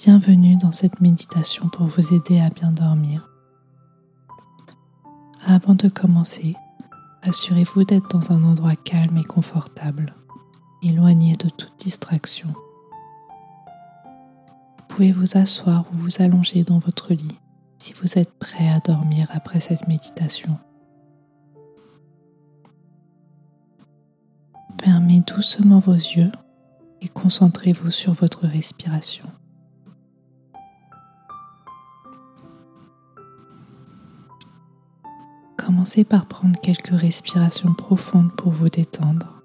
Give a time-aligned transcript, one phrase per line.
[0.00, 3.28] Bienvenue dans cette méditation pour vous aider à bien dormir.
[5.44, 6.54] Avant de commencer,
[7.22, 10.14] assurez-vous d'être dans un endroit calme et confortable,
[10.84, 12.46] éloigné de toute distraction.
[14.78, 17.40] Vous pouvez vous asseoir ou vous allonger dans votre lit
[17.78, 20.60] si vous êtes prêt à dormir après cette méditation.
[24.80, 26.30] Fermez doucement vos yeux
[27.00, 29.24] et concentrez-vous sur votre respiration.
[35.88, 39.42] Commencez par prendre quelques respirations profondes pour vous détendre.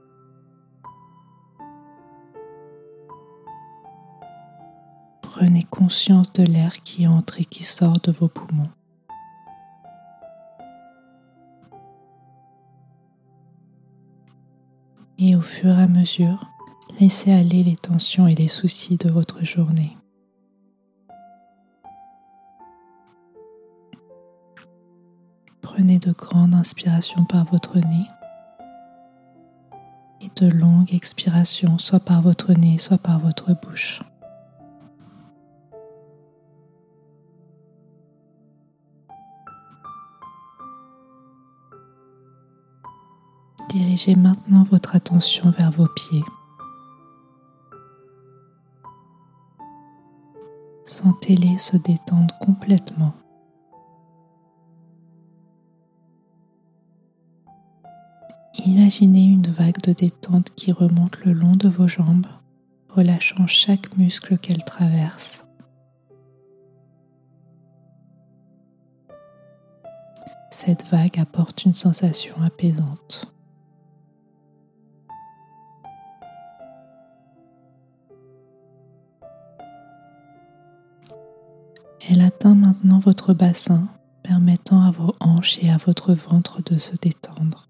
[5.21, 8.67] Prenez conscience de l'air qui entre et qui sort de vos poumons.
[15.17, 16.51] Et au fur et à mesure,
[16.99, 19.95] laissez aller les tensions et les soucis de votre journée.
[25.63, 28.07] Prenez de grandes inspirations par votre nez
[30.21, 33.99] et de longues expirations soit par votre nez, soit par votre bouche.
[43.69, 46.25] Dirigez maintenant votre attention vers vos pieds.
[50.83, 53.13] Sentez-les se détendre complètement.
[58.75, 62.25] Imaginez une vague de détente qui remonte le long de vos jambes,
[62.89, 65.45] relâchant chaque muscle qu'elle traverse.
[70.49, 73.31] Cette vague apporte une sensation apaisante.
[82.09, 83.87] Elle atteint maintenant votre bassin,
[84.23, 87.67] permettant à vos hanches et à votre ventre de se détendre.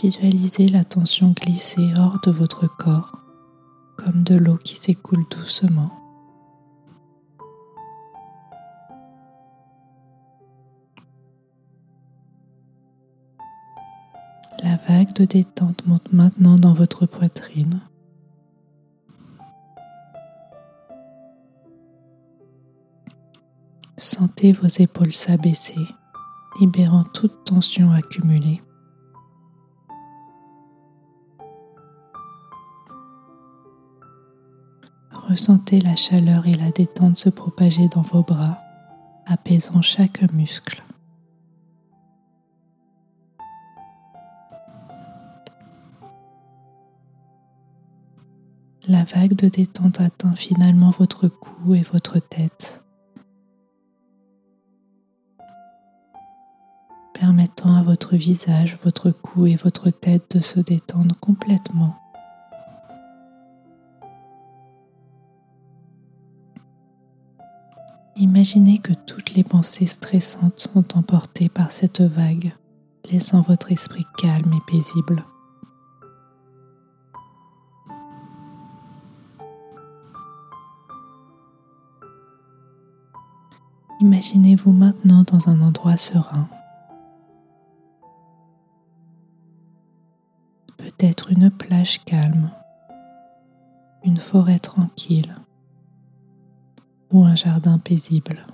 [0.00, 3.18] Visualisez la tension glisser hors de votre corps,
[3.96, 5.90] comme de l'eau qui s'écoule doucement.
[14.62, 17.80] La vague de détente monte maintenant dans votre poitrine.
[23.96, 25.74] Sentez vos épaules s'abaisser,
[26.60, 28.62] libérant toute tension accumulée.
[35.38, 38.58] Ressentez la chaleur et la détente se propager dans vos bras,
[39.24, 40.82] apaisant chaque muscle.
[48.88, 52.82] La vague de détente atteint finalement votre cou et votre tête.
[57.12, 62.07] permettant à votre visage, votre cou et votre tête de se détendre complètement.
[68.20, 72.52] Imaginez que toutes les pensées stressantes sont emportées par cette vague,
[73.10, 75.24] laissant votre esprit calme et paisible.
[84.00, 86.48] Imaginez-vous maintenant dans un endroit serein
[90.98, 92.50] peut-être une plage calme,
[94.04, 95.32] une forêt tranquille
[97.10, 98.46] ou un jardin paisible.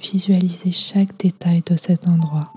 [0.00, 2.50] Visualisez chaque détail de cet endroit.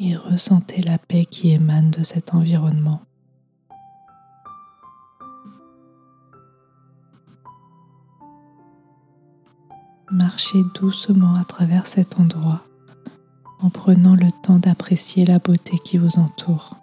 [0.00, 3.00] et ressentez la paix qui émane de cet environnement.
[10.10, 12.62] Marchez doucement à travers cet endroit
[13.60, 16.76] en prenant le temps d'apprécier la beauté qui vous entoure.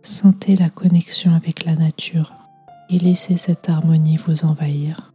[0.00, 2.32] Sentez la connexion avec la nature
[2.88, 5.13] et laissez cette harmonie vous envahir.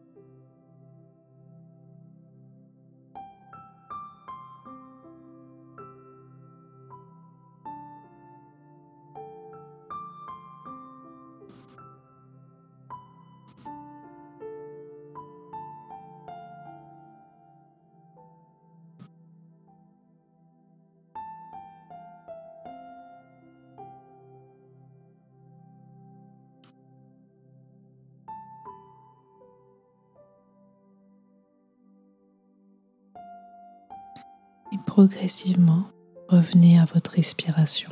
[34.72, 35.84] Et progressivement,
[36.28, 37.92] revenez à votre respiration.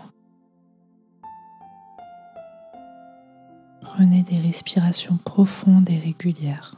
[3.82, 6.76] Prenez des respirations profondes et régulières.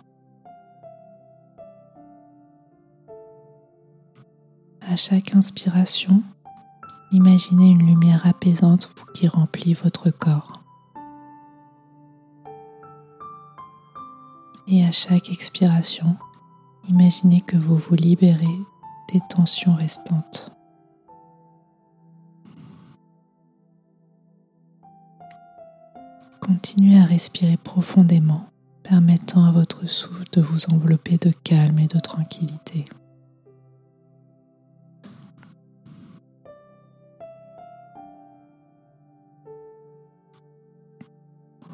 [4.82, 6.24] À chaque inspiration,
[7.12, 10.54] imaginez une lumière apaisante qui remplit votre corps.
[14.68, 16.16] Et à chaque expiration,
[16.88, 18.66] imaginez que vous vous libérez
[19.12, 20.56] des tensions restantes.
[26.40, 28.46] Continuez à respirer profondément,
[28.84, 32.86] permettant à votre souffle de vous envelopper de calme et de tranquillité.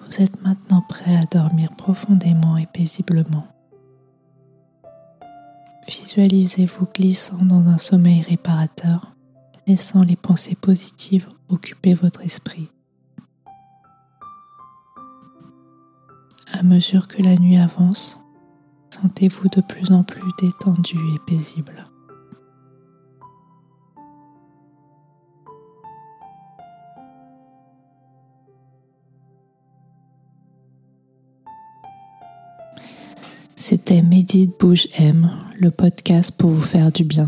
[0.06, 3.55] Vous êtes maintenant prêt à dormir profondément et paisiblement.
[6.16, 9.14] Visualisez-vous glissant dans un sommeil réparateur,
[9.68, 12.70] laissant les pensées positives occuper votre esprit.
[16.54, 18.22] À mesure que la nuit avance,
[18.92, 21.84] sentez-vous de plus en plus détendu et paisible.
[33.68, 35.28] C'était Médite Bouge M,
[35.58, 37.28] le podcast pour vous faire du bien.